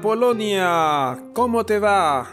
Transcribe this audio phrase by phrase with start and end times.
[0.00, 2.30] Polonia, ¿cómo te va?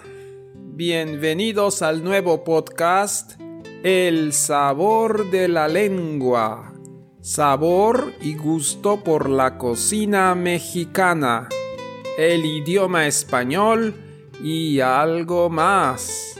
[0.54, 3.40] Bienvenidos al nuevo podcast
[3.84, 6.74] El sabor de la lengua.
[7.22, 11.49] Sabor y gusto por la cocina mexicana,
[12.20, 13.96] el idioma español
[14.44, 16.40] y algo más.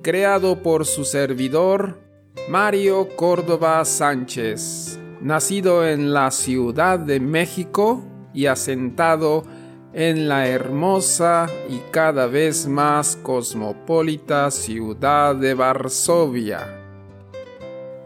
[0.00, 2.00] Creado por su servidor
[2.48, 9.61] Mario Córdoba Sánchez, nacido en la Ciudad de México y asentado en
[9.94, 16.78] la hermosa y cada vez más cosmopolita ciudad de Varsovia.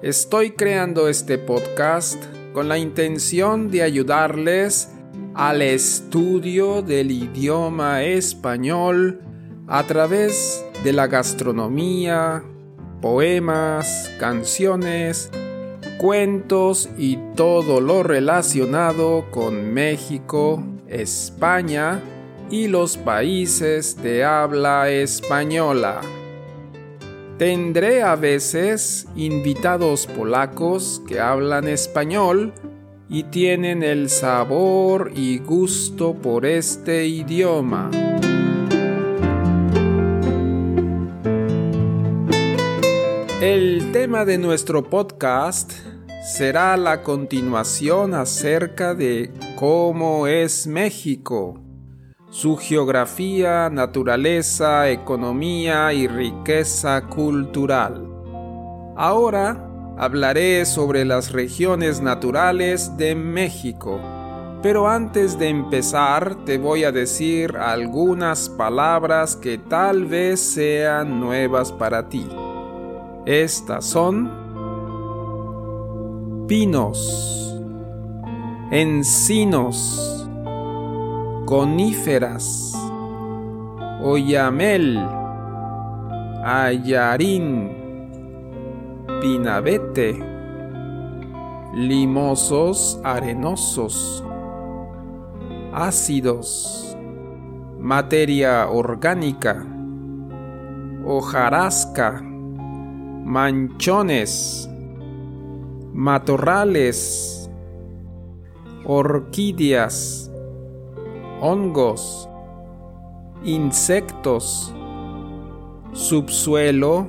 [0.02, 2.22] Estoy creando este podcast
[2.52, 4.90] con la intención de ayudarles
[5.34, 9.20] al estudio del idioma español
[9.68, 12.42] a través de la gastronomía,
[13.00, 15.30] poemas, canciones,
[15.98, 22.00] cuentos y todo lo relacionado con México, España
[22.50, 26.00] y los países de habla española.
[27.38, 32.54] Tendré a veces invitados polacos que hablan español
[33.08, 37.90] y tienen el sabor y gusto por este idioma.
[43.40, 45.72] El tema de nuestro podcast
[46.22, 51.60] será la continuación acerca de cómo es México,
[52.30, 58.06] su geografía, naturaleza, economía y riqueza cultural.
[58.96, 59.62] Ahora
[59.96, 64.00] hablaré sobre las regiones naturales de México,
[64.62, 71.72] pero antes de empezar te voy a decir algunas palabras que tal vez sean nuevas
[71.72, 72.26] para ti.
[73.26, 74.45] Estas son
[76.46, 77.60] pinos,
[78.70, 80.28] encinos,
[81.44, 82.72] coníferas,
[84.00, 85.04] oyamel,
[86.44, 87.72] ayarín,
[89.20, 90.22] pinabete,
[91.74, 94.24] limosos arenosos,
[95.72, 96.96] ácidos,
[97.80, 99.66] materia orgánica,
[101.04, 102.22] hojarasca,
[103.24, 104.70] manchones,
[105.96, 107.50] matorrales,
[108.84, 110.30] orquídeas,
[111.40, 112.28] hongos,
[113.42, 114.74] insectos,
[115.92, 117.06] subsuelo,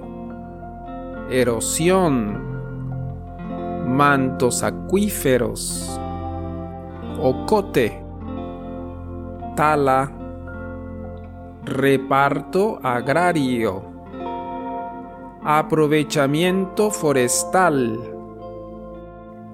[1.30, 2.42] erosión,
[3.90, 6.00] mantos acuíferos,
[7.22, 8.02] ocote,
[9.58, 10.14] tala,
[11.66, 13.82] reparto agrario,
[15.44, 18.17] aprovechamiento forestal,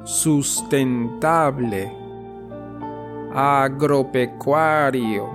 [0.03, 1.91] sustentable,
[3.33, 5.29] agropecuario.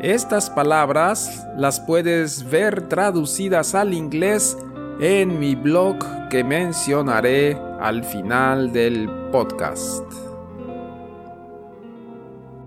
[0.00, 4.56] Estas palabras las puedes ver traducidas al inglés
[5.00, 5.96] en mi blog
[6.28, 10.04] que mencionaré al final del podcast.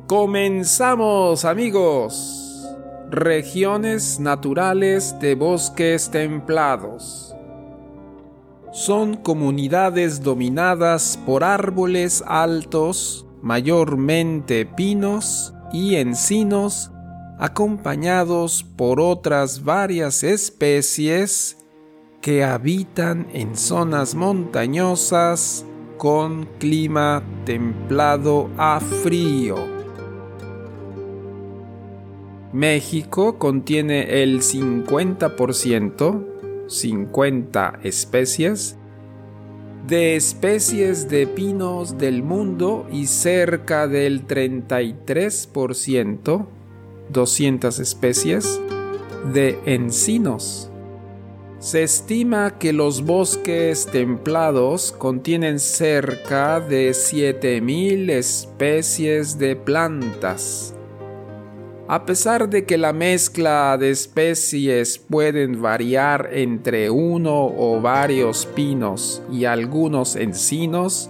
[0.07, 2.39] Comenzamos amigos.
[3.09, 7.32] Regiones naturales de bosques templados
[8.73, 16.91] son comunidades dominadas por árboles altos, mayormente pinos y encinos,
[17.37, 21.59] acompañados por otras varias especies
[22.19, 25.65] que habitan en zonas montañosas
[25.99, 29.57] con clima templado a frío.
[32.51, 36.32] México contiene el 50%
[36.73, 38.75] 50 especies,
[39.87, 46.45] de especies de pinos del mundo y cerca del 33%,
[47.09, 48.61] 200 especies,
[49.33, 50.69] de encinos.
[51.59, 60.73] Se estima que los bosques templados contienen cerca de 7.000 especies de plantas
[61.87, 69.21] a pesar de que la mezcla de especies pueden variar entre uno o varios pinos
[69.29, 71.09] y algunos encinos,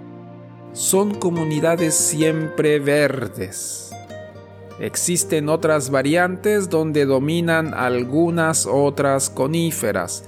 [0.73, 3.91] son comunidades siempre verdes.
[4.79, 10.23] Existen otras variantes donde dominan algunas otras coníferas,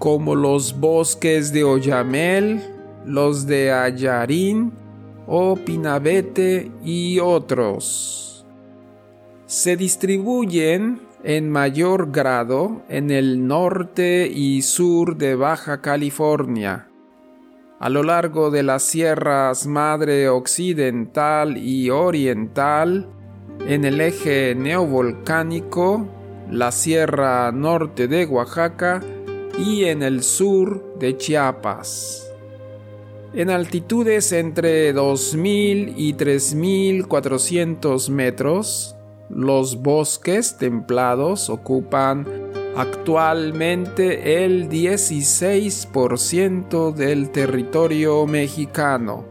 [0.00, 2.60] como los bosques de Oyamel,
[3.06, 4.72] los de Ayarín
[5.28, 8.29] o Pinabete y otros
[9.50, 16.86] se distribuyen en mayor grado en el norte y sur de Baja California,
[17.80, 23.08] a lo largo de las sierras Madre Occidental y Oriental,
[23.66, 26.06] En el eje neovolcánico,
[26.48, 29.02] la Sierra Norte de Oaxaca
[29.58, 32.32] y en el sur de Chiapas.
[33.34, 38.96] En altitudes entre 2.000 y 3.400 metros,
[39.30, 42.26] los bosques templados ocupan
[42.76, 49.24] actualmente el 16% del territorio mexicano,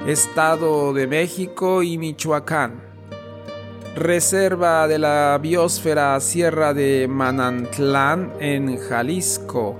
[0.06, 2.80] Estado de México y Michoacán.
[3.94, 9.76] Reserva de la biosfera Sierra de Manantlán en Jalisco.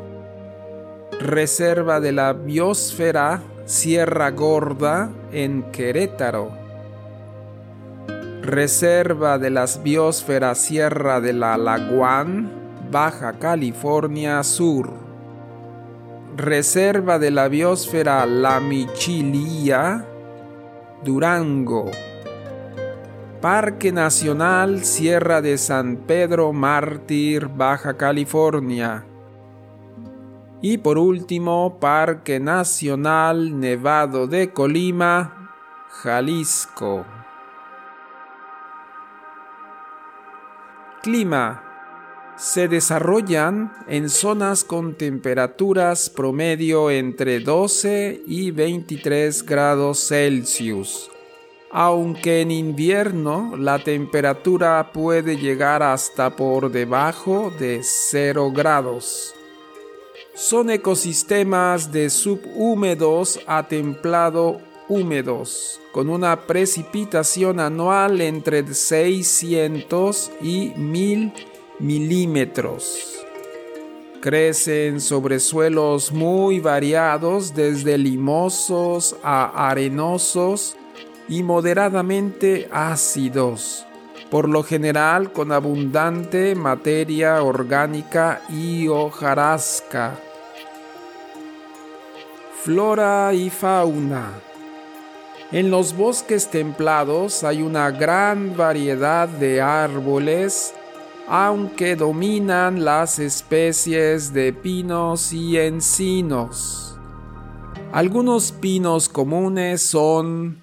[1.21, 6.51] Reserva de la biosfera Sierra Gorda en Querétaro.
[8.43, 12.53] Reserva de las biosferas Sierra de la Laguán,
[12.91, 14.91] Baja California Sur.
[16.37, 20.07] Reserva de la biosfera La Michilía,
[21.05, 21.91] Durango.
[23.41, 29.05] Parque Nacional Sierra de San Pedro Mártir, Baja California.
[30.61, 35.55] Y por último, Parque Nacional Nevado de Colima,
[35.89, 37.07] Jalisco.
[41.03, 41.70] Clima.
[42.41, 51.11] Se desarrollan en zonas con temperaturas promedio entre 12 y 23 grados Celsius,
[51.71, 59.35] aunque en invierno la temperatura puede llegar hasta por debajo de 0 grados.
[60.33, 71.50] Son ecosistemas de subhúmedos a templado húmedos, con una precipitación anual entre 600 y 1000
[71.81, 73.25] milímetros.
[74.21, 80.77] Crecen sobre suelos muy variados, desde limosos a arenosos
[81.29, 83.87] y moderadamente ácidos,
[84.31, 90.19] por lo general con abundante materia orgánica y hojarasca.
[92.63, 94.33] Flora y fauna.
[95.51, 100.75] En los bosques templados hay una gran variedad de árboles,
[101.33, 106.99] aunque dominan las especies de pinos y encinos.
[107.93, 110.61] Algunos pinos comunes son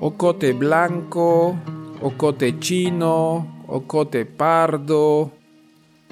[0.00, 1.54] ocote blanco,
[2.00, 5.32] ocote chino, ocote pardo,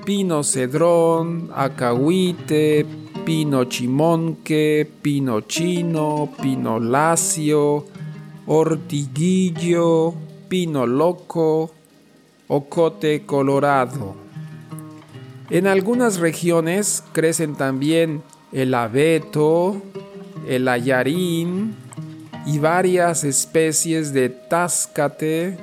[0.05, 2.85] pino cedrón, acahuite,
[3.25, 7.87] pino chimonque, pino chino, pino lacio,
[8.47, 10.13] ortiguillo,
[10.51, 11.71] pino loco,
[12.49, 14.17] ocote colorado.
[15.51, 18.23] En algunas regiones crecen también
[18.53, 19.81] el abeto,
[20.47, 21.77] el ayarín
[22.47, 25.59] y varias especies de táscate,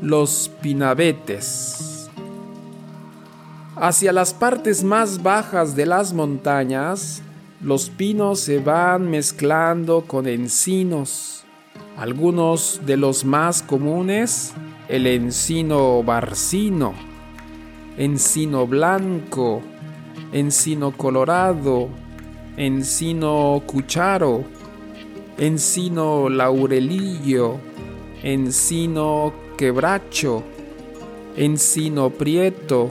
[0.00, 2.08] los pinabetes.
[3.76, 7.22] Hacia las partes más bajas de las montañas,
[7.60, 11.40] los pinos se van mezclando con encinos
[12.00, 14.54] algunos de los más comunes,
[14.90, 16.94] el encino barcino,
[17.96, 19.62] encino blanco,
[20.32, 21.88] encino colorado,
[22.56, 24.42] encino cucharo,
[25.38, 27.58] encino laurelillo,
[28.24, 30.42] encino quebracho,
[31.36, 32.90] encino prieto,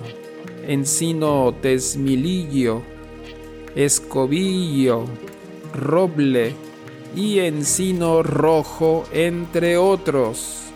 [0.65, 2.81] encino tesmilillo,
[3.75, 5.03] escobillo,
[5.73, 6.55] roble,
[7.13, 10.68] y encino rojo, entre otros.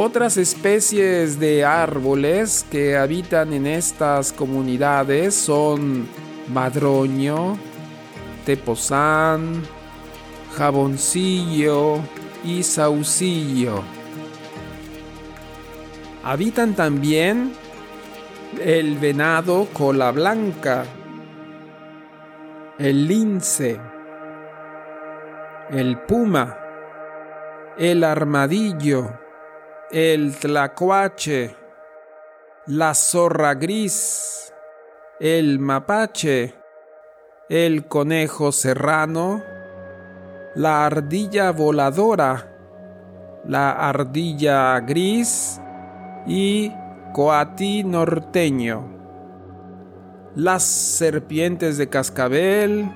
[0.00, 6.06] Otras especies de árboles que habitan en estas comunidades son
[6.46, 7.58] madroño,
[8.46, 9.60] tepozán,
[10.56, 11.96] jaboncillo
[12.44, 13.82] y saucillo.
[16.22, 17.52] Habitan también
[18.64, 20.84] el venado cola blanca,
[22.78, 23.80] el lince,
[25.70, 26.56] el puma,
[27.76, 29.26] el armadillo,
[29.90, 31.54] el tlacuache,
[32.66, 34.52] la zorra gris,
[35.18, 36.54] el mapache,
[37.48, 39.42] el conejo serrano,
[40.54, 42.52] la ardilla voladora,
[43.46, 45.58] la ardilla gris
[46.26, 46.70] y
[47.14, 48.84] coati norteño,
[50.34, 52.92] las serpientes de cascabel,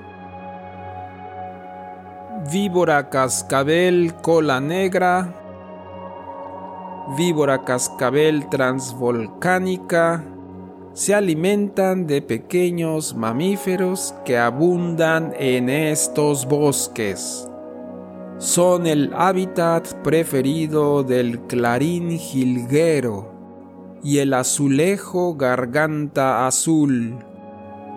[2.51, 5.42] víbora cascabel cola negra,
[7.17, 10.23] víbora cascabel transvolcánica,
[10.93, 17.47] se alimentan de pequeños mamíferos que abundan en estos bosques.
[18.37, 23.31] Son el hábitat preferido del clarín jilguero
[24.03, 27.15] y el azulejo garganta azul,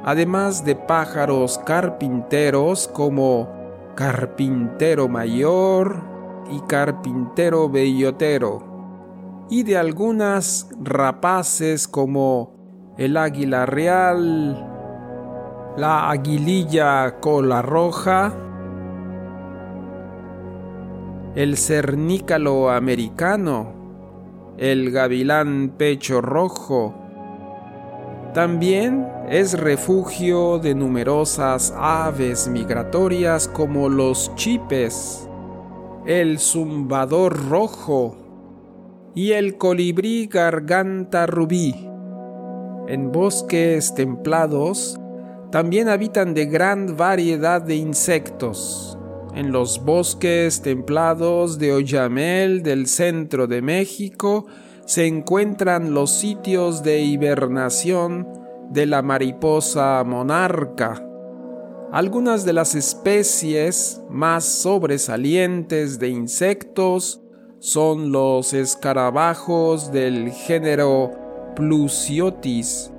[0.05, 3.49] además de pájaros carpinteros como
[3.97, 6.03] carpintero mayor
[6.51, 8.76] y carpintero bellotero,
[9.49, 14.67] y de algunas rapaces como el águila real,
[15.77, 18.33] la aguililla cola roja,
[21.35, 23.75] el cernícalo americano,
[24.57, 26.95] el gavilán pecho rojo.
[28.35, 35.29] También es refugio de numerosas aves migratorias como los chipes,
[36.05, 38.26] el zumbador rojo
[39.17, 41.75] y el colibrí garganta rubí.
[42.87, 45.01] En bosques templados
[45.51, 48.99] también habitan de gran variedad de insectos.
[49.35, 54.47] En los bosques templados de Oyamel del centro de México
[54.85, 58.29] se encuentran los sitios de hibernación
[58.71, 61.03] de la mariposa monarca.
[61.91, 67.23] Algunas de las especies más sobresalientes de insectos
[67.59, 71.11] son los escarabajos del género
[71.55, 72.93] Plusiotis,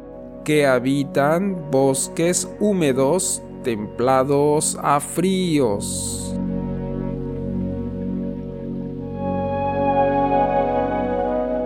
[0.44, 6.34] que habitan bosques húmedos templados a fríos.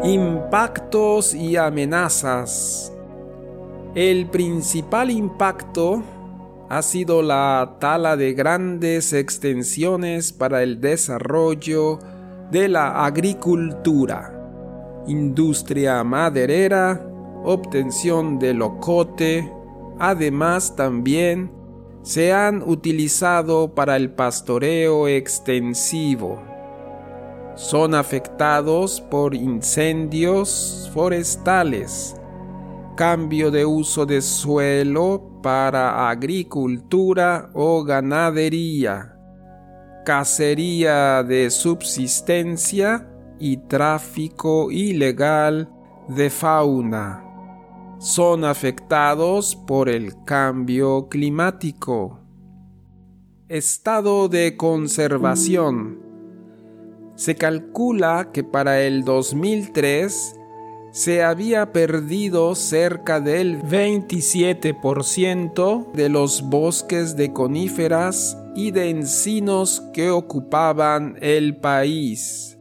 [0.03, 2.91] Impactos y amenazas.
[3.93, 6.01] El principal impacto
[6.69, 11.99] ha sido la tala de grandes extensiones para el desarrollo
[12.51, 14.41] de la agricultura
[15.07, 17.05] industria maderera,
[17.43, 19.51] obtención de locote,
[19.99, 21.51] además también
[22.03, 26.41] se han utilizado para el pastoreo extensivo.
[27.55, 32.15] Son afectados por incendios forestales,
[32.95, 39.17] cambio de uso de suelo para agricultura o ganadería,
[40.03, 43.07] cacería de subsistencia
[43.39, 45.69] y tráfico ilegal
[46.07, 47.23] de fauna.
[47.99, 52.19] Son afectados por el cambio climático.
[53.47, 55.99] Estado de conservación.
[57.15, 60.40] Se calcula que para el 2003
[60.91, 70.11] se había perdido cerca del 27% de los bosques de coníferas y de encinos que
[70.11, 72.57] ocupaban el país.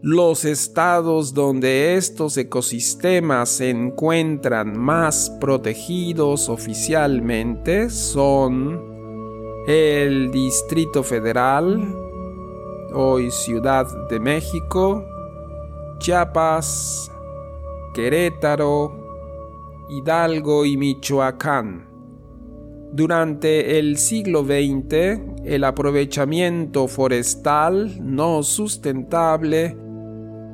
[0.00, 8.80] Los estados donde estos ecosistemas se encuentran más protegidos oficialmente son
[9.66, 11.94] el Distrito Federal,
[12.94, 15.04] hoy Ciudad de México,
[15.98, 17.10] Chiapas,
[17.98, 18.92] Querétaro,
[19.88, 21.88] Hidalgo y Michoacán.
[22.92, 29.76] Durante el siglo XX, el aprovechamiento forestal no sustentable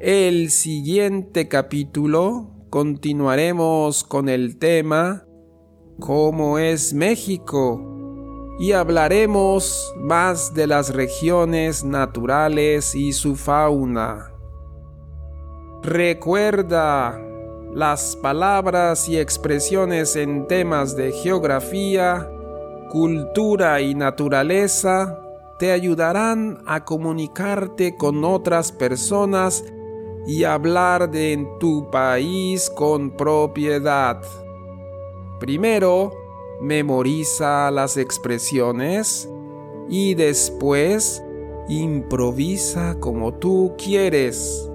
[0.00, 5.24] El siguiente capítulo continuaremos con el tema
[6.00, 7.80] cómo es México
[8.58, 14.32] y hablaremos más de las regiones naturales y su fauna.
[15.84, 17.16] Recuerda,
[17.72, 22.28] las palabras y expresiones en temas de geografía,
[22.90, 25.20] cultura y naturaleza
[25.60, 29.62] te ayudarán a comunicarte con otras personas
[30.26, 34.22] y hablar de tu país con propiedad.
[35.40, 36.12] Primero,
[36.60, 39.28] memoriza las expresiones
[39.88, 41.22] y después
[41.68, 44.70] improvisa como tú quieres.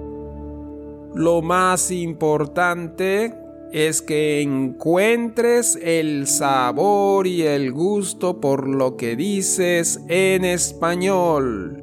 [1.14, 3.34] Lo más importante
[3.72, 11.79] es que encuentres el sabor y el gusto por lo que dices en español.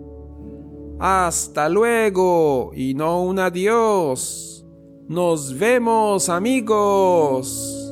[0.99, 4.65] Hasta luego y no un adiós.
[5.07, 7.87] Nos vemos amigos.